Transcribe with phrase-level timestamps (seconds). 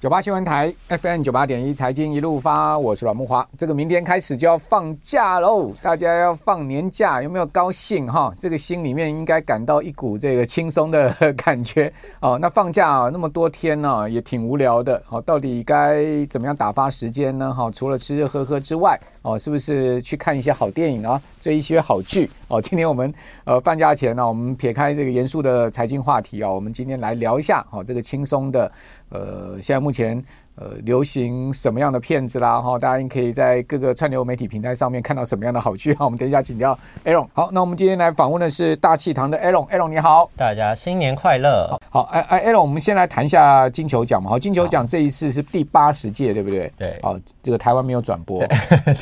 [0.00, 3.46] 九八新闻台 FM 九八点一财经一路发，我是阮木花。
[3.58, 8.32] 这个明天开始就要放假喽，大家要放年假，有没有高兴哈？
[8.38, 12.38] 这个心里面应该感到一股这个轻松的感觉 哦。
[12.40, 15.02] 那放假啊，那么多天呢，也挺无聊的。
[15.04, 17.52] 好，到底该怎么样打发时间呢？
[17.52, 22.30] 哈，除了吃吃喝喝之外，哦，是不是去看一些好电影啊，追一些好剧？
[22.48, 23.12] 哦，今天我们
[23.44, 28.72] 呃放假前呢，我们撇开这个严肃的财经话题啊，我们今天来聊一下哦，这个轻松的
[29.10, 30.22] 呃，现在目前。
[30.60, 32.60] 呃，流行什么样的片子啦？
[32.60, 36.04] 哈，大家可以在各个串流媒体平台上面看到什么样的好剧哈。
[36.04, 37.26] 我们等一下请教 Aaron。
[37.32, 39.66] 好，那我们今天来访问的是大气堂的 Aaron。
[39.70, 41.74] Aaron 你好，大家新年快乐。
[41.88, 44.28] 好，哎哎，Aaron，我们先来谈一下金球奖嘛。
[44.28, 46.70] 好，金球奖这一次是第八十届，对不对？
[46.76, 46.98] 对。
[47.02, 48.42] 哦，这个台湾没有转播，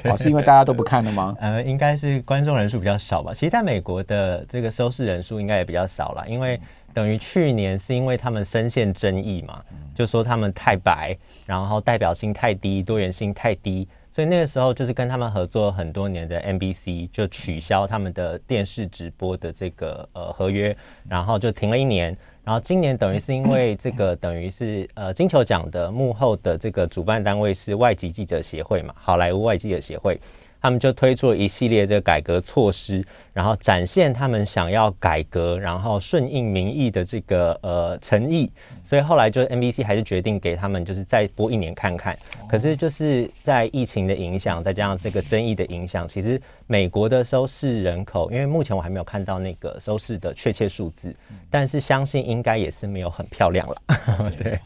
[0.05, 1.35] 哦，是因为大家都不看了吗？
[1.43, 3.33] 呃，应该是观众人数比较少吧。
[3.35, 6.61] 其实，在美国的这个收视人数应该也比较少了，因为
[6.93, 9.63] 等于去年是因为他们深陷争议嘛。
[9.95, 20.77] 就说他们太白，然后代表性太低，多元性太低，所以那个时候就是跟他们合作很多年的 NBC 就取消他们的电视直播的这个呃合约，
[21.09, 22.17] 然后就停了一年。
[22.45, 30.21] 然后今年等于是因为这个等于是呃金球奖的幕后的这个主办单位是外籍记者协会嘛，好莱坞外籍记者协会。
[30.61, 38.51] 他们就推出了一系列这个改革措施，然后展现他们想要改革，然后顺应民意的这个呃诚意。
[38.83, 42.19] 所以后来就 NBC 还是决定给他们就是再播一年看看。
[42.49, 51.15] 可是就是在疫情的影响，再加上这个争议的影响，其实美国的收视人口，因为目前我还没有看到那个收视的确切数字，
[51.51, 53.77] 但是相信应该也是没有很漂亮了。
[54.37, 54.59] 对，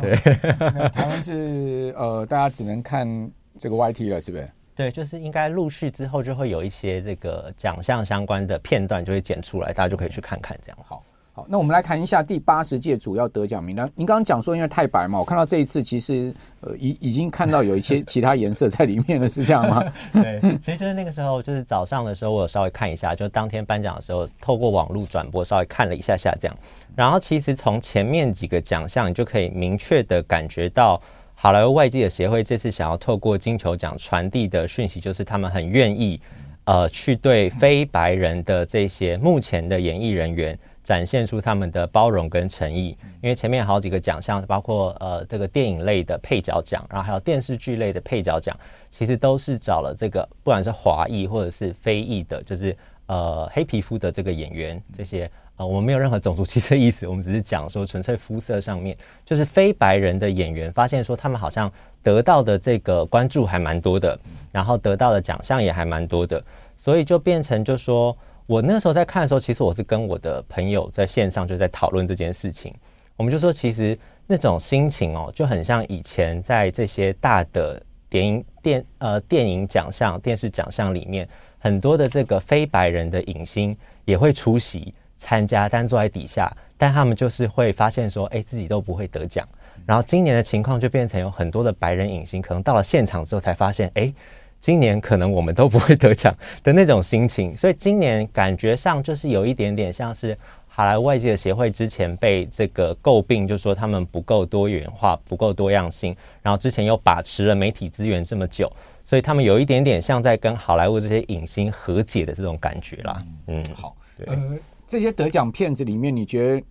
[0.00, 0.16] 对，
[0.90, 4.48] 台湾是呃大家只能看这个 YT 了，是不是？
[4.76, 10.78] 对，就是应该陆续之后就会有一些这个奖项相关的片段就会剪出来，大家就可以去看看这样。
[10.86, 13.90] 好，好，那我们来谈一下第八十届主要得奖名单。
[13.94, 19.82] 您刚刚讲说因为太白嘛，我看到这一次其实呃已已经看到有一些 其他颜色在里面了，是这样吗？
[20.12, 26.54] 对，其实就是那个时候，就是早上的时候，我有稍微看一下，就当天颁奖的时候，透过网络转播稍微看了一下下这样。
[26.94, 31.00] 然后其实从前面几个奖项，你就可以明确的感觉到。
[31.38, 36.18] 好莱坞外籍的协会这次想要透过金球奖传递的讯息，就是他们很愿意，
[36.64, 42.96] 呃，去对非白人的这些目前的演艺人员展现出他们的包容跟诚意。
[43.20, 48.58] 因为前面好几个奖项，包括呃这个电影类的配角奖，然后还有电视剧类的配角奖，
[48.90, 52.74] 其实都是找了这个不管是华裔或者是非裔的，就是
[53.08, 55.30] 呃黑皮肤的这个演员这些。
[55.56, 61.70] 啊，我们没有任何种族歧视意思，我们只是讲说纯粹肤色上面，就是非白人的演员发现说他们好像
[62.02, 64.18] 得到的这个关注还蛮多的，
[64.52, 66.42] 然后得到的奖项也还蛮多的，
[66.76, 72.74] 所以就变成就说我那时候在看的时候，其实我是跟我的朋友在线上就在讨论这件事情，
[73.16, 81.26] 我们就说其实那种心情哦，就很像以前在这些大的电影电呃电影奖项、电视奖项里面，
[81.58, 83.74] 很多的这个非白人的影星
[84.04, 84.92] 也会出席。
[85.16, 89.46] 参加，但坐在底下，但他们就是会发现说，哎，自己都不会得奖。
[89.84, 94.12] 然后今年的情况就变成有很多的白人影星，可能到了现场之后才发现，哎，
[94.60, 96.34] 今年可能我们都不会得奖
[96.64, 97.56] 的那种心情。
[97.56, 106.16] 所以今年感觉上就是有一点点像是好莱坞外界的协会之前被这个诟病，就说他们不够多元化、不够多样性。
[106.42, 108.70] 然后之前又把持了媒体资源这么久，
[109.04, 113.22] 所以他们有一点点像在跟好莱坞这些影星和解的这种感觉啦。
[113.46, 114.26] 嗯，好，对。
[114.34, 116.64] 呃这些得奖片子里面，你觉得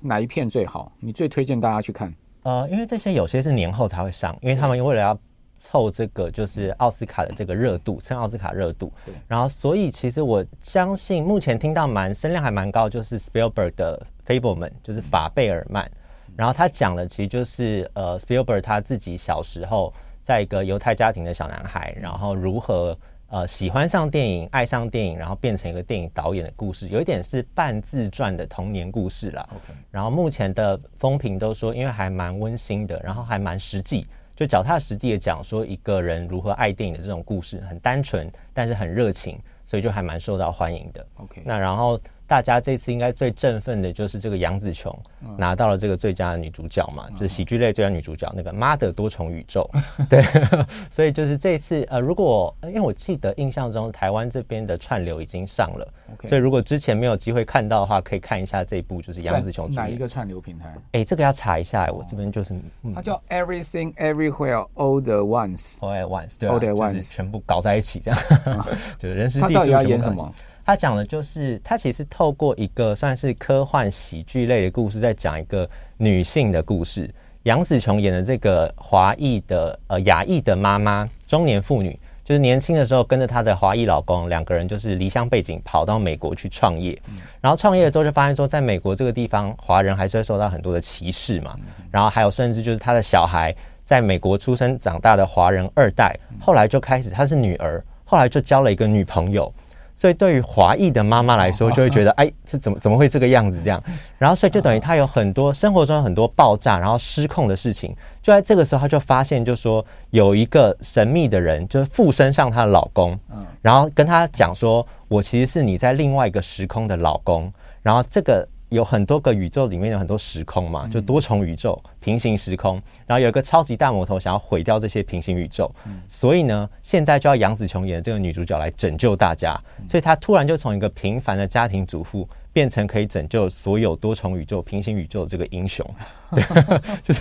[0.00, 0.92] 哪一片最好？
[1.00, 2.14] 你最推荐大家去看？
[2.44, 5.18] 呃，因为这些有些是年后才会上，因为他们为了要
[5.58, 8.92] 凑这个就是奥斯卡的这个热度，蹭奥斯卡热度。
[9.04, 9.12] 对。
[9.26, 14.06] 然后，所以其实我相信，目前听到蛮声量还蛮高，就是 Spielberg 的
[14.40, 15.90] 《Fableman》，就是法贝尔曼。
[16.36, 22.96] 然后他讲的其实就是呃，Spielberg 他自己小时候在一个犹太家庭的小男孩，然后如何。
[23.28, 29.48] 呃，喜欢上电影，爱上电影，然后变成一个电影导演的故事，有一点是半自传的童年故事啦。
[29.52, 29.74] Okay.
[29.90, 41.06] 然后目前的风评都说，因为还蛮温馨的，然后还蛮实际，就脚踏实地的讲说一个人如何爱电影的这种故事，很单纯，但是很热情，所以就还蛮受到欢迎的。
[41.16, 42.00] OK，那然后。
[42.26, 44.92] 大家这次应该最振奋的就是这个杨紫琼
[45.38, 49.68] 拿到了这个最佳的女主角嘛，就是喜剧类最佳女主角那个《妈的多重宇宙》。
[50.10, 50.22] 对，
[50.90, 55.88] 所以就是这次呃，如果因为我记得印象中台湾这边的串流已经上了，
[56.24, 60.74] 所以如果之前没有机会看到的话，可以看一下这一部就是杨紫琼哪一个串流平台？
[60.92, 62.54] 哎，这个要查一下，我这边就是
[62.94, 68.20] 它叫 Everything Everywhere All the Once，All at Once，对，All at Once，全部搞在一起这样，
[68.98, 69.40] 就是人生。
[69.40, 70.32] 他到底要演什么？
[70.66, 77.08] 他讲的就是，他其实透过一个算是科幻喜剧类的故事，在讲一个女性的故事，
[77.44, 87.00] 杨紫琼演的这个华裔的呃亚裔的妈妈，中年妇女，就是年轻的时候跟着她的华裔老公，两个人就是离乡背景跑到美国去创业，
[87.40, 91.56] 然后创业了之后就发现说，在美国这个地方，华人还是会受到很多的歧视嘛，
[91.92, 93.54] 然后还有甚至就是他的小孩
[93.84, 99.54] 在美国出生长大的华人二代，后来就开始她是女儿，后来就交了一个女朋友。
[99.96, 103.82] 所以对于华裔的妈妈来说，就会觉得， 哎，这怎么怎么会这个样子这样？
[104.18, 107.96] 然后所以就等于她有很多生活中有很多爆炸，然后失控的事情。
[108.22, 113.18] 就在这个时候，她就发现，就说有一个神秘的人，就是附身上她的老公，
[113.62, 117.52] 然后跟她讲说，我其实是你在另外一个时空的老公。
[117.82, 118.46] 然后这个。
[118.70, 122.82] 有很多个宇宙里面有很多时空嘛，就多重宇宙、平行时空。
[123.06, 125.70] 然后有一个超级大魔头想要毁掉这些平行宇宙，
[126.08, 129.56] 所以呢，现在就要杨紫琼演的这个女主角来拯救大家。
[129.88, 135.88] 所以她突然就从一个平凡的家庭主妇变成可以拯救所有多重宇宙、平行宇宙的这个英雄。
[136.32, 136.42] 对，
[137.04, 137.20] 就是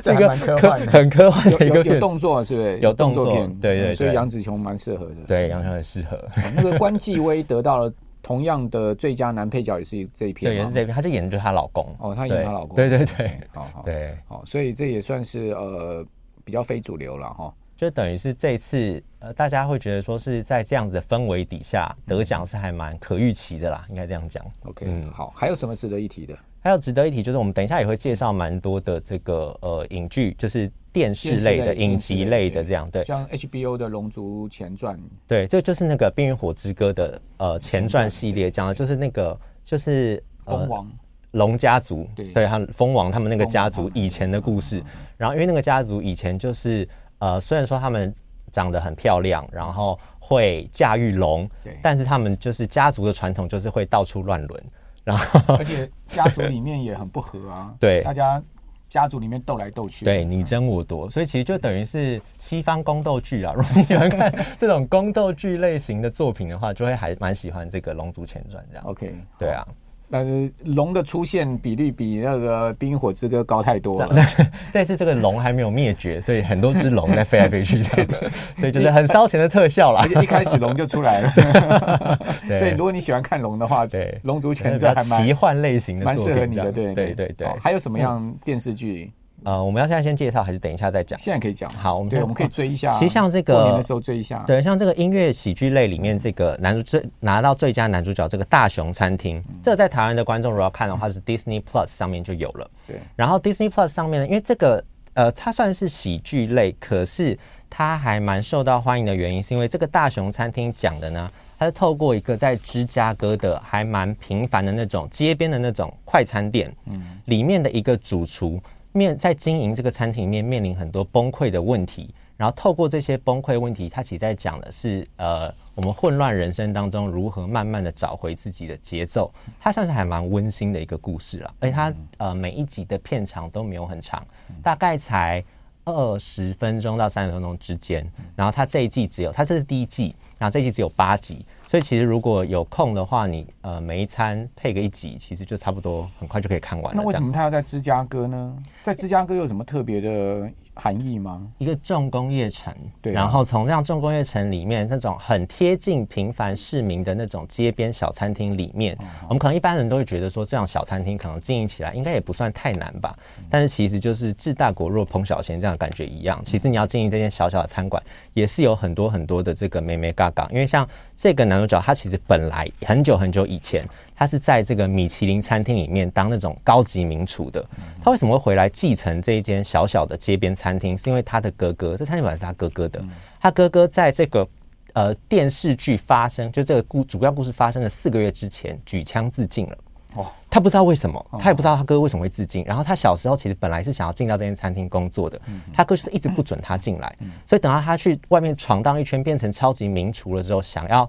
[0.00, 2.78] 这个蛮科幻的，很科幻的一个有动作，是不是？
[2.78, 3.94] 有动作片，对对。
[3.94, 5.14] 所以杨紫琼蛮适合的。
[5.26, 6.24] 对，杨紫琼很适合。
[6.54, 7.92] 那个关继威得到了。
[8.22, 11.94] 同样的最佳男配角也是这一片，对，也是这一片，他就演的就是她老公。
[11.98, 13.82] 哦，她演她老公，对对对，好好。
[13.84, 16.04] 对，好，所以这也算是呃
[16.44, 24.44] 比较非主流了哈，就等于是这一次呃大家会觉得说是在这样子的氛围底下得奖是还蛮可预期的啦，应该这样讲。
[24.64, 26.36] OK，嗯，好，还有什么值得一提的？
[26.60, 30.70] 还有值得一提就是我们等一下也会介绍蛮多的这个呃影剧，就是。
[30.90, 34.96] 电视类的影集类的这样，对，像 HBO 的《龙族前传》，
[35.28, 40.90] 对，这就是那个《冰与火之歌》的呃前传系列，讲的就是那个就是蜂王
[41.32, 44.82] 龙家族，对，对，他蜂王他们那个家族以前的故事。
[45.16, 46.88] 然后因为那个家族以前就是
[47.18, 48.12] 呃，虽然说他们
[48.50, 54.64] 长得很漂亮，然后会驾驭龙，对，但是他们就是家族的传统就是会到处乱伦，
[55.08, 58.42] 然后 而且家族里面也很不和啊， 对，大家。
[58.88, 63.52] 家族里面斗来斗去，对，你争我夺，所以其实就等于是西方宫斗剧啊。
[63.54, 68.84] 如果你们看这种宫斗剧类型的作品的话，就会还蛮喜欢这个《龙族前传》这样。
[68.86, 69.62] OK，对啊。
[70.10, 74.26] 但是龙的出现比例比那个《冰与火之歌》高太多了。
[74.72, 80.00] 这 次这个龙还没有灭绝，所以很多只龙在飞来飞去这样的， 所以就是很烧钱的特效啦。
[80.02, 82.18] 而且一开始龙就出来了，
[82.56, 86.72] 所以如果你喜欢看龙的话，对《龙族全传》还蛮奇幻类型的，蛮适合你的。
[86.72, 87.48] 对对对对。
[87.60, 89.12] 还有什么样电视剧？
[89.44, 91.18] 呃，我们要现在先介绍，还是等一下再讲？
[91.18, 91.70] 现在可以讲。
[91.70, 92.90] 好，我们对，我们可以追一下。
[92.98, 102.68] 其实像这个过年的时候追一下，对，像这个音乐喜剧类里面，这个男主最拿到最佳男主角，这个大熊餐厅，这个在台湾的观众如果要看的话，是 Disney Plus 上面就有了。
[102.86, 107.38] 对，然后 Disney Plus 上面呢，因为这个呃，它算是喜剧类，可是
[107.70, 118.60] 它还蛮受到欢迎的原因，是因为这个大熊餐厅讲的呢，它是透过一个在芝加哥的还蛮平凡的那种街边的那种快餐店，嗯，里面的一个主厨。
[118.92, 129.30] 面在经营这个餐厅里面面临很多崩溃的问题，然后透过这些崩溃问题，他其实在讲的是呃我们混乱人生当中如何慢慢的找回自己的节奏。
[129.60, 134.26] 它算是还蛮温馨的一个故事了，而且它呃每一集的片长都没有很长，
[134.62, 135.44] 大概才
[135.92, 138.06] 二十分钟到三十分钟之间。
[138.36, 141.44] 然后它这一季只有，它这是第一季，然后这一季只有八集。
[141.66, 147.02] 所以其实如果有空的话，你呃每一餐配个一集，其实就差不多很快就可以看完了。
[147.02, 148.56] 那为什么他要在芝加哥呢？
[148.82, 150.50] 在芝加哥有什么特别的
[150.80, 151.46] 含义吗？
[151.58, 163.12] 一个重工业城，对、啊，然后从这样重工业城里面那种很贴近平凡市民的那种街边小餐厅里面，嗯、我们可能一般人都会觉得说，这样小餐厅可能经营起来应该也不算太难吧。
[163.38, 166.40] 嗯、但是其实就是治大国若烹小鲜这样的感觉一样。
[166.44, 168.00] 其实你要经营这间小小的餐馆，
[168.32, 170.48] 也是有很多很多的这个眉眉角角。
[170.52, 173.84] 因为像这个男主角，他其实本来很久很久以前。
[174.18, 177.64] 他是在这个米其林餐厅里面当那种高级名厨的。
[178.02, 180.98] 他为什么会回来继承这一间小小的街边餐厅？
[180.98, 183.00] 是因为他的哥哥，这餐厅本来是他哥哥的。
[183.40, 184.48] 他哥哥在这个
[184.92, 189.78] 呃电视剧发生，就这个故主要故事发生的四个月之前，举枪自尽了。
[190.14, 192.64] 哦，他不知道为什么，他也不知道他哥哥为什么会自尽。
[192.64, 195.38] 然后他小时候其实本来是想要进到这间餐厅工作的，
[195.72, 197.14] 他哥就是一直不准他进来。
[197.44, 201.08] 所以等到他去外面闯荡一圈，变成超级名厨了之后，想要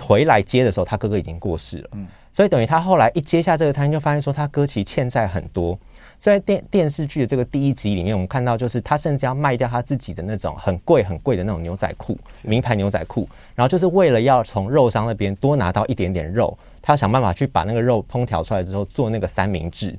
[0.00, 1.90] 回来接的时候，他哥哥已经过世了。
[2.32, 5.78] 所以等于他后来一接下这个摊，就发现说他哥其实欠债很多。
[6.18, 19.96] 所以在电电视剧的这个第一集里面，我们看到就是他甚至要卖掉他自己的那种很贵很贵的那种牛仔裤，名牌牛仔裤，然后就是为了要从肉商那边多拿到一点点肉，他要想办法去把那个肉烹调出来之后做那个三明治。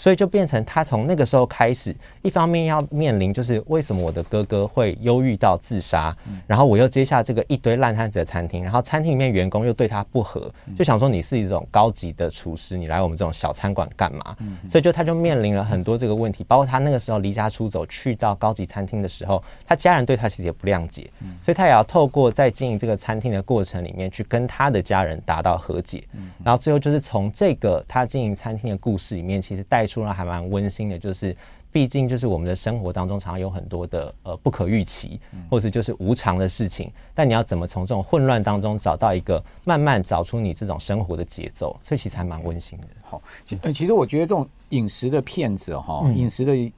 [0.00, 6.16] 所以就变成他从那个时候开始，一方面要面临就是为什么我的哥哥会忧郁到自杀，
[6.46, 14.34] 然后我又接下这个一堆烂摊子的餐厅，然后餐厅里面员工又对他不和，就想说你是一种高级的厨师，你来我们这种小餐馆干嘛？
[14.70, 21.10] 所以就他就面临了很多这个问题，包括他那个时候离家出走去到高级餐厅的时候，他家人对他其实也不谅解，
[21.42, 26.02] 所以他也要透过在经营这个餐厅的过程里面去跟他的家人达到和解，
[26.42, 29.89] 然后最后就是从这个他经营餐厅的故事里面，其实带。
[29.90, 31.36] 出来还蛮温馨的，就是
[31.72, 35.20] 毕竟就是我们的生活当中常常有很多的呃不可预期，
[35.50, 42.86] 或者就是无常的事情，但你要怎么从这种混乱当中找到一个慢慢找出你这种生活的节奏，所以其实还蛮温馨的。
[43.02, 46.72] 好，其其实我觉得这种饮食的骗子哈，饮食的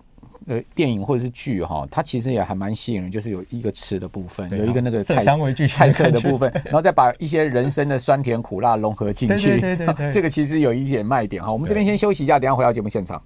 [0.46, 5.25] 呃电影或者是剧哈，它其实也还蛮吸引人，就是有一个吃的部分，有一个那个菜
[5.68, 11.52] 菜色的部分， 然后再把一些人生的酸甜苦辣融合进去，对对对， 这个其实有一点卖点哈。
[11.52, 13.22] 我们这边先休息一下，等下回到节目现场。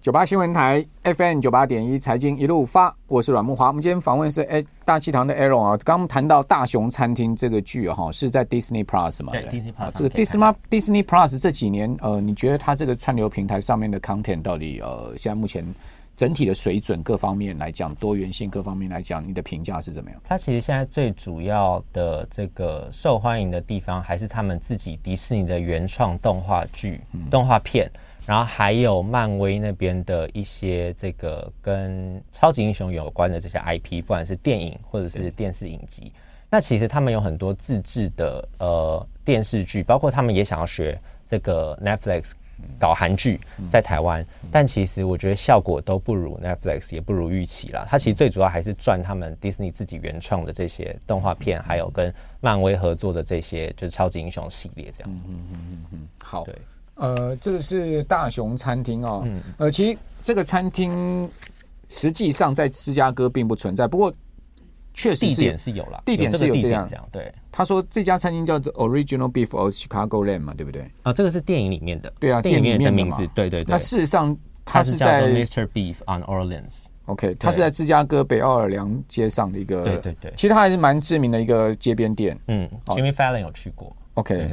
[0.00, 3.66] 九八新闻台 FM 九八点一财经一路发，我是阮木华。
[3.66, 9.32] 我们今天访问的是哎大气堂的 Aaron 啊，刚刚谈到大熊餐厅这个剧哈，是在 Disney Plus 嘛？
[9.32, 9.90] 对，Disney Plus。
[9.96, 15.66] 这个 Disney Disney Plus 这几年呃，你觉得它这个串流平台上面的 content 到底呃，现在目前
[16.14, 20.20] 整体的水准各方面来讲，多元性各方面来讲，你的评价是怎么样？
[20.24, 27.90] 它其实现在最主要的这个受欢迎的地方，还是他们自己迪士尼的原创动画剧、嗯、动画片。
[28.28, 36.12] 然后还有漫威那边的一些这个跟超级英雄有关的这些 IP，不管是电影或者是电视影集，
[36.50, 42.32] 那其实他们有很多自制的呃电视剧，包括他们也想要学这个 Netflix
[42.78, 47.86] 搞韩剧在台湾，但其实我觉得效果都不如 Netflix，也不如预期啦。
[47.88, 55.10] 它其实最主要还是赚他们 Disney 自己原创的这些动画片，还有跟漫威合作的这些就是超级英雄系列这样。
[55.10, 56.44] 嗯嗯嗯嗯嗯，好。
[56.44, 56.54] 对。
[56.98, 59.22] 呃，这个是大熊餐厅哦。
[59.24, 59.40] 嗯。
[59.56, 61.28] 呃，其实这个餐厅
[61.88, 64.12] 实际上在芝加哥并不存在，不过
[64.92, 67.08] 确实是地点是有了，地点是有这样讲。
[67.10, 67.32] 对。
[67.50, 70.90] 他说这家餐厅叫做 Original Beef of Chicago Land 嘛，对不对？
[71.02, 72.12] 啊，这个是电影里面的。
[72.20, 73.26] 对啊，电影里面的名字。
[73.34, 73.72] 对对对。
[73.72, 75.66] 那事实上，它是在 Mr.
[75.68, 76.86] Beef on Orleans。
[77.06, 79.82] OK，它是在芝加哥北奥尔良街上的一个。
[79.84, 80.32] 对对对。
[80.36, 82.38] 其实它还是蛮知名的一个街边店。
[82.48, 83.96] 嗯，Jimmy Fallon 有去过。
[84.18, 84.50] OK，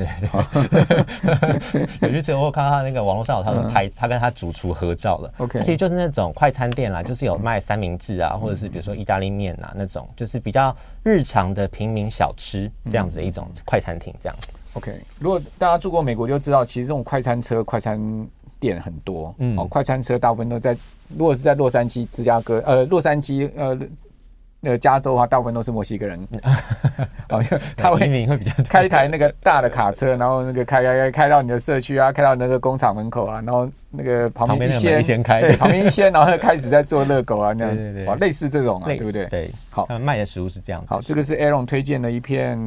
[2.01, 5.33] 有一次我看到他那个网络上有他们拍，他跟他主厨合照了。
[5.39, 14.37] OK，其实就是那种快餐店啦，就是有卖三明治啊，或者是比如说意大利面啊那种，就是比较日常的平民小吃这样子的一种快餐厅这样。
[14.73, 17.99] OK，如果大家住过美国就知道，其实这种快餐车、快餐
[18.59, 19.33] 店很多。
[19.39, 20.77] 嗯，哦，快餐车大部分都在，
[21.17, 23.75] 如果是在洛杉矶、芝加哥，呃，洛杉矶，呃。
[24.65, 26.27] 那个加州的话，大部分都是墨西哥人，
[27.29, 39.27] 好像他会会比较开一台那个大的卡车，然后那个开开开开到你的社区啊，开到那个工厂门口啊，然后那个旁边一掀，先开，对，旁边一掀，然后开始在做热狗啊，那样， 对对对，类似这种啊，对不对？
[39.27, 40.87] 对，好，卖的食物是这样子。
[40.89, 42.57] 好，这个是 Aaron 推荐的一片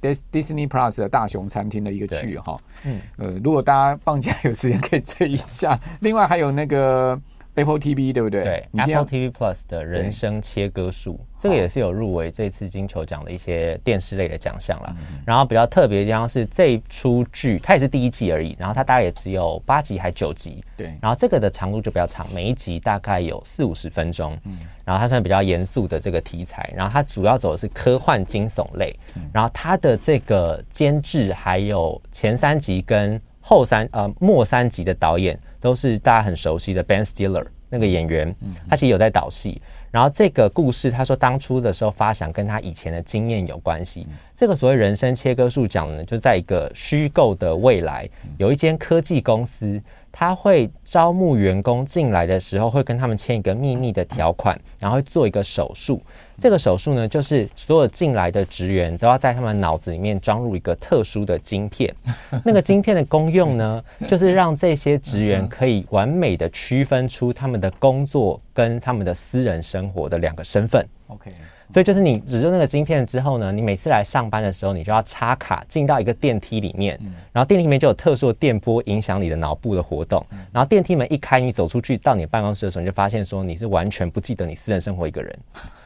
[0.00, 2.56] Disney Plus 的大熊餐厅的一个剧哈。
[2.86, 5.76] 嗯，呃，如果大家放假有时间可以追一下。
[5.98, 7.20] 另外还有那个。
[7.58, 8.44] Apple TV 对不对？
[8.44, 14.94] 对，Apple TV Plus 的人生切割术，这个也是有入围这次金球奖的一些电视类的奖项啦。
[15.26, 20.62] 然后比较特别的地方是这一出剧，它也是第一季而已，然后它大概也只有八集还九集。
[20.76, 24.38] 对，然后这个的长度就比较长，每一集大概有四五十分钟。
[24.44, 28.94] 嗯，然后它算比较严肃的这个题材，然后它主要走的是科幻惊悚类。
[29.32, 35.38] 然后它的这个监制还有前三集跟后三呃末三集的导演。
[35.60, 38.34] 都是大家很熟悉的 Ben Stiller 那个演员，
[38.68, 39.60] 他其实有在导戏。
[39.90, 44.06] 然后这个故事，他说当初的时候发想跟他以前的经验有关系。
[44.36, 49.80] 这个所谓人生切割术讲的呢，就在一个虚构的未来，有一间科技公司，
[50.18, 56.02] 他会招募员工进来的时候，会跟他们签一个秘密的条款，然后做一个手术。
[56.38, 61.94] 这个手术呢，就是所有进来的职员都要在他们脑子里面装入一个特殊的晶片。
[62.44, 70.84] 那个晶片的功用呢，就是让这些职员可以完美的区分出他们的工作跟他们的私人生活的两个身份。
[71.06, 71.30] OK。
[71.70, 76.98] 所以就是你植入那个晶片之后呢，你每次来上班的时候，你就要插卡进到一个电梯里面，
[77.32, 85.38] 然后电梯里面就有特殊的电波影响你的脑部的活动，然后电梯门一开，你走出去到你办公室的时候，你就发现说你是完全不记得你私人生活一个人。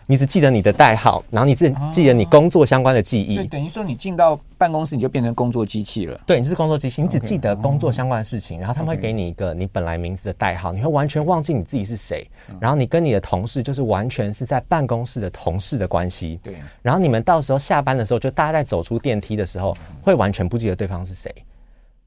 [0.06, 6.20] 你只记得你的代号，然后你只记得你工作相关的记忆，所以等于说你进到办公室你就变成工作机器了。
[6.26, 12.28] 对，你是工作机器，你只记得工作相关的事情，然后他们会给你一个你本来名字的代号，你会完全忘记你自己是谁，
[12.60, 16.38] 然后你跟你的同事就是完全是在办公室的同事的关系。
[16.42, 21.32] 对，然后你们到时候下班的时候，就大家在走出电梯的时候，会完全不记得对方是谁。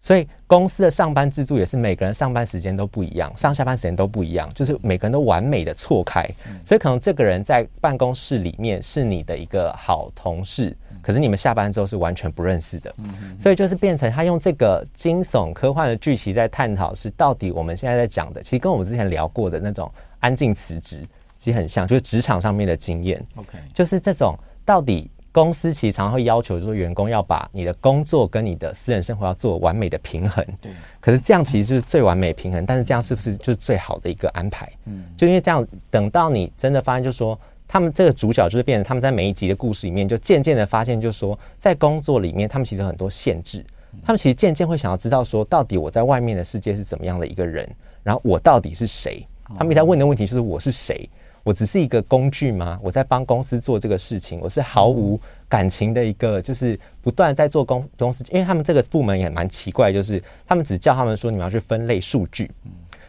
[0.05, 6.23] 所以公司的上班制度也是每个人上班时间都不一样，上下班时间都不一样，就是每个人都完美的错开。
[6.63, 12.93] 所以可能这个人在办公室里面是你的一个好同事，可是你们下班之后是完全不认识的。
[13.39, 21.03] 所以就是变成他用这个惊悚科幻的剧情在探讨，是到底我们现在在讲的，其实跟我们之前聊过的那种安静辞职
[21.39, 23.19] 其实很像，就是职场上面的经验。
[23.37, 25.09] OK，就是这种到底。
[25.35, 30.41] 公司其实常常会要求，就是员工要把你的工作跟你的私人生活要做完美的平衡。
[30.61, 30.71] 对。
[31.01, 34.65] 可是这样其实就是最完美的平衡，但是这样是不是就是最好的一个安排？
[34.85, 35.03] 嗯。
[35.17, 37.37] 就因为这样，等到你真的发现，就是说
[37.67, 43.61] 他们这个主角就是变成他们在每一集的故事里面，就渐渐的发现，就是说在工作里面，他们其实有很多限制。
[44.05, 47.69] 他们其实渐渐会想要知道，说到底我在外面的世界是怎么样的一个人，
[48.03, 49.25] 然后我到底是谁？
[49.57, 51.09] 他们一直在问的问题就是我是谁？
[51.45, 52.79] 我只是一个工具吗？
[52.81, 58.23] 我在帮公司做这个事情，我是毫无感情的一个，就是不断在做公公司。
[58.31, 62.49] 因为他们这个部门也蛮奇怪，就是他们只叫他们说，你们要去分类数据。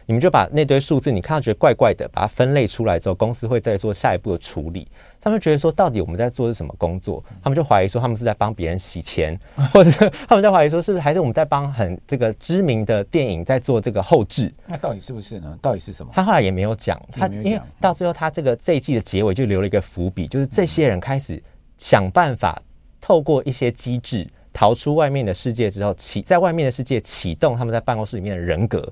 [0.07, 4.87] 你们就把那堆数字，你看到觉得怪怪的，把它分类出来之后，公司会再做下一步的处理。
[5.19, 7.21] 他们觉得说，到底我们在做的是什么工作？
[7.43, 9.37] 他们就怀疑说，他们是在帮别人洗钱，
[9.73, 9.91] 或者
[10.25, 14.49] 他们在怀疑说，是不是还是我们在帮很这个知名的电影在做这个后置？
[14.65, 15.59] 那到底是不是呢？
[15.61, 16.09] 到底是什么？
[16.15, 21.41] 他后来也没有讲，他因为到最后，他这个这一季的结尾就留了一个伏笔，就是这些人开始
[21.77, 22.61] 想办法
[23.01, 28.89] 透过一些机制逃出外面的世界之后，启在外面的世界启动他们在办公室里面的人格。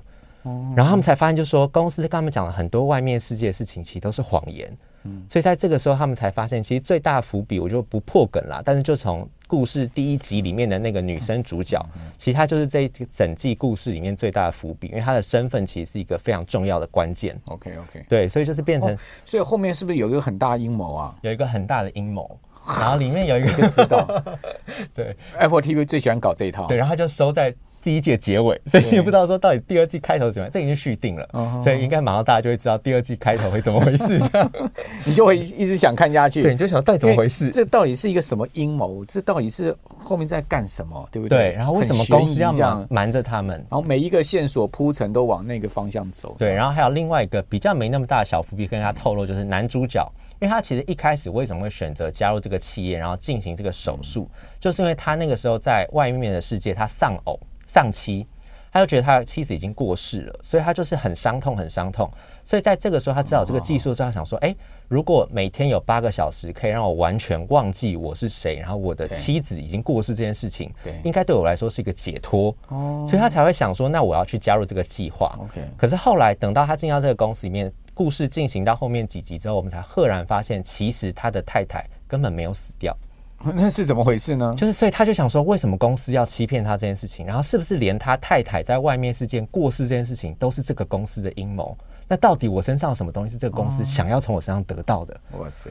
[0.76, 4.70] 然后他们才发现，就是说公司跟他们讲了很多外面世界的事情，其实都是谎言。
[5.04, 8.60] 嗯，所以在这个时候，他们才发现，其实最大的伏笔，我就不破梗了。
[8.64, 11.80] 但是就从故事第一集里面的那个女生主角，
[12.18, 17.40] 其实她就是这一整季故事里面最大的伏笔，因为她的身份其实是一个非常重要的关键。
[17.46, 21.14] OK OK，对，所以就是变成，哦，所以后面是不是有一个很大阴谋啊？
[21.22, 22.38] 有一个很大的阴谋，
[22.80, 24.24] 然后里面有一个就知道，
[24.92, 27.54] 对，Apple TV 最喜欢搞这一套，对，然后他就收在。
[27.86, 34.52] 第一季结尾，所以你也不知道说到底第二季开头怎么样，这已经续定了，所以应该马上大家就会知道第二季开头会怎么回事，这样
[35.06, 39.04] 你就会一直想看下去，对，你就想到底怎么回事，这到底是一个什么阴谋？
[39.04, 41.08] 这到底是后面在干什么？
[41.12, 41.38] 对不对？
[41.38, 43.56] 对，然后为什么公司要这样瞒着他们？
[43.70, 46.34] 然后每一个线索铺陈都往那个方向走。
[46.36, 50.04] 对，然后还有另外一个比较没那么大的小伏笔跟他透露，就是男主角，
[50.40, 58.26] 因为他其实一开始为什么会选择加入这个企业，然后进行这个手术，就是因为他那个时候在外面的世界他丧偶丧妻。
[58.72, 62.06] 他就觉得他的妻子已经过世了，所以他就是很伤痛，很伤痛。
[62.44, 64.54] 所以在这个时候，他知道这个技术之后，想说：哎，
[64.86, 72.54] 如果每天有八个小时可以让我完全忘记我是谁，然后我的妻子已经过世这件事情，对，应该对我来说是一个解脱。
[72.68, 75.34] 哦，所以他才会想说：那我要去加入这个计划。
[75.40, 75.66] OK。
[75.78, 82.94] 可是后来等到他进到这个公司里面，故事进行到后面几集之后，我们才赫然发现，其实他的太太根本没有死掉。
[83.54, 84.54] 那是怎么回事呢？
[84.56, 87.26] 就是，所以他就想说，为什么公司要欺骗他这件事情？
[87.26, 91.76] 然后是不是连他太太在外面事件过世这件事情，都是这个公司的阴谋？
[92.08, 95.20] 那到底我身上有什么东西是这个公司想要从我身上得到的？
[95.38, 95.68] 哇塞，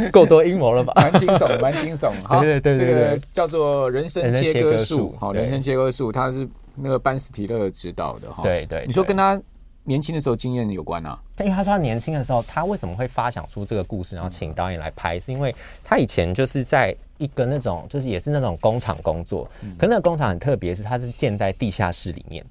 [0.10, 0.92] 够多阴谋了吧？
[1.00, 2.10] 蛮惊悚，蛮惊悚。
[2.24, 5.14] 好，对对对，这个叫做人生切割术。
[5.20, 8.42] 好，人生切割术，他是那个班斯提勒指导的哈。
[8.42, 9.40] 对对，你说跟他。
[9.84, 22.44] 年轻的时候经验有关啊，但因为他说他年轻的时候，他为什么会发想出这个故事，然后请导演来拍，是因为他以前就是在一个那种，就是也是那种工厂工作，可那个工厂很特别，是它是建在地下室里面，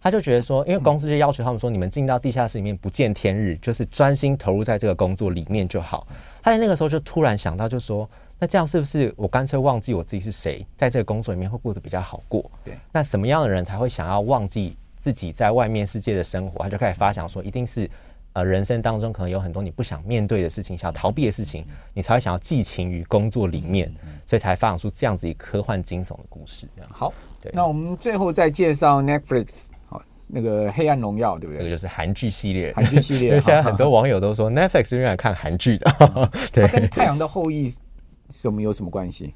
[0.00, 6.06] 他就觉得说，因为公司就要求他们说，你们进到地下室里面不见天日，就是专心投入在这个工作里面就好。
[6.42, 12.50] 他在那个时候就突然想到，就说，那这样是不是我干脆忘记我自己是谁，在这个工作里面会过得比较好过？
[12.64, 14.74] 对，那什么样的人才会想要忘记？
[15.00, 17.88] 自己在外面世界的生活，他就开始发想说，一定是
[18.32, 23.92] 呃人生当中可能有很多你不想面对的事情，想逃避的事情，你才会想要寄情于工作里面，
[24.26, 26.68] 所以才发想出这样子一科幻惊悚的故事。
[26.90, 31.58] 好，对，那我们最后再介绍 Netflix 好那个《黑暗荣耀》，对不对？
[31.58, 33.28] 这个就是韩剧系列，韩剧系列。
[33.30, 35.90] 因为现在很多网友都说 Netflix 是用来看韩剧的，
[36.52, 36.66] 对。
[36.66, 37.68] 它跟《太阳的后裔》
[38.30, 39.32] 什么有什么关系？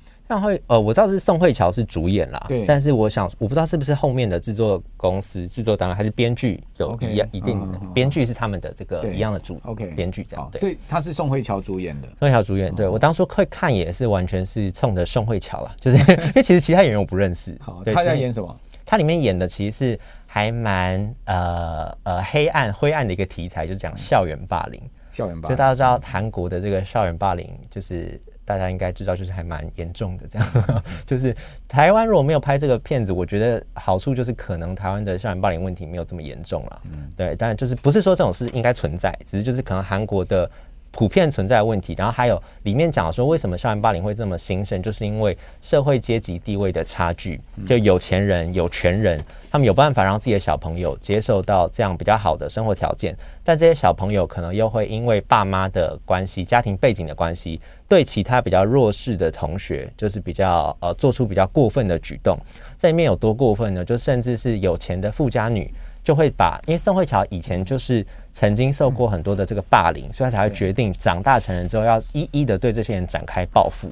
[0.67, 2.65] 呃，我知道是宋慧乔是主演啦，对。
[2.65, 10.49] 但是我想，我不知道是不是后面的制作公司、制作单位还是编剧有一样一定的编剧是他们的这个一样的主 OK 编剧这样。
[10.53, 12.09] 对所以他是宋慧乔主演的。
[12.19, 17.57] 宋慧乔主演，对我当初会看也是完全是冲着宋慧乔啦， 就是因为其实其他演员我不认识。
[17.61, 18.57] 好，他在演什么？
[18.87, 24.81] 他里面演的其实是还蛮呃呃黑暗灰暗的一个题材，就是讲校园霸凌。
[25.11, 28.21] 校园霸凌，就大家知道韩国的这个校园霸凌就是。
[28.45, 30.25] 大家应该知道，就是还蛮严重的。
[30.29, 30.49] 这样，
[31.07, 31.35] 就是
[31.69, 36.83] 台湾如果没有拍这个片子，我觉得好处就是可能台湾的校园霸凌问题没有这么严重了。
[36.85, 37.37] 嗯，对。
[37.37, 40.51] 但就是不是说这种事应该存在，只是就是可能韩国的
[40.91, 41.95] 普遍存在的问题。
[41.97, 49.19] 然后还有里面讲说，为什么校园霸凌会这么兴盛，就是因为社会阶级地位的差距，就有钱人、有权人，
[49.53, 62.35] 他们有办法让自己的小朋友接受到这样比较好的生活条件，但这些小朋友可能又会因为爸妈的关系、家庭背景的关系，对其他比较弱势的同学，就是比较呃做出比较过分的举动。
[62.79, 63.85] 这里面有多过分呢？
[63.85, 65.71] 就甚至是有钱的富家女。
[66.05, 73.89] 就会把，因为宋慧乔以前就是曾经受过很多的这个霸凌，所以她才会决定长大成人之后要一一的对这些人展开报复。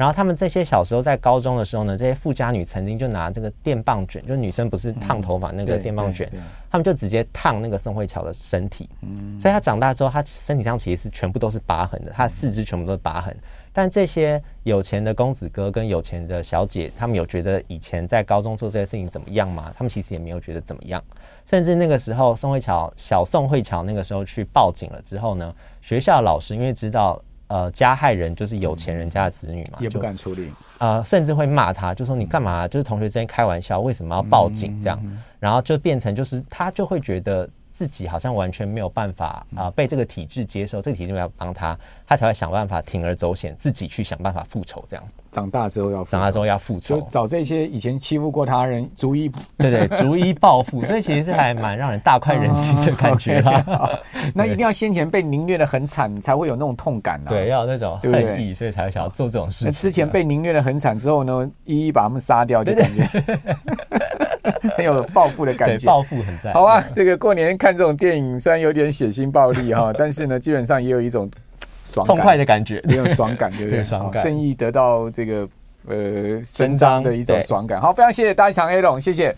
[0.00, 6.26] 然后他们这些小时候在高中的时候呢，这些富家女曾经就拿这个电棒卷，就女生不是烫头发那个电棒卷，
[6.70, 8.88] 他们就直接烫那个宋慧乔的身体。
[9.02, 13.36] 嗯所以她长大之后，她身体上其实是全部都是疤痕的，她的四肢全部都是疤痕。
[13.74, 19.70] 但这些有钱的公子哥跟有钱的小姐，他们有觉得以前在高中做这些事情怎么样吗？
[19.76, 21.02] 他们其实也没有觉得怎么样。
[21.44, 32.66] 甚至那个时候，宋慧乔小宋慧乔那个时候去报警了之后呢，学校老师因为知道呃加害人就是有钱人家的子女嘛，也不敢处理，呃，甚至会骂他，就说你干嘛？
[32.66, 34.98] 就是同学之间开玩笑，为什么要报警这样？
[35.38, 37.46] 然后就变成就是他就会觉得。
[37.80, 41.74] 自己好像完全没有办法啊、呃，被这个体制接受，这个体制要帮他，
[42.06, 44.84] 他才会想办法铤而走险，自己去想办法复仇。
[44.86, 50.84] 这样长大之后要长大之后要复仇，就找这些以前欺负过他人，逐一对对，逐一报复。
[50.84, 53.42] 所以其实是还蛮让人大快人心的感觉。
[54.36, 57.30] 那一定要先前被凌虐的很惨，才会有那种痛感啊。
[57.30, 59.72] 对，要有那种恨意，对对，所以才会想要做这种事情。
[59.72, 63.08] 之前被凌虐的很惨之后呢，一一把他们杀掉，就感觉。
[64.80, 66.52] 很有报复的感觉，报复很在。
[66.52, 71.30] 好啊，这个过年看这种电影，虽然有点血腥暴力哈， 但是呢，基本上也有一种
[71.84, 73.84] 爽痛快的感觉，也有爽感， 对不对？
[73.84, 75.48] 爽感，正义得到这个
[75.86, 77.80] 呃伸张的一种爽感。
[77.80, 79.34] 好，非常谢谢大家，长 A 龙，谢谢。